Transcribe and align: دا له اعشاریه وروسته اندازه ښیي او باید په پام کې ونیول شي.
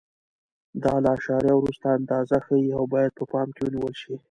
دا 0.83 0.93
له 1.03 1.09
اعشاریه 1.13 1.53
وروسته 1.57 1.85
اندازه 1.97 2.37
ښیي 2.45 2.69
او 2.77 2.83
باید 2.93 3.11
په 3.19 3.23
پام 3.31 3.47
کې 3.55 3.61
ونیول 3.63 3.93
شي. 4.01 4.13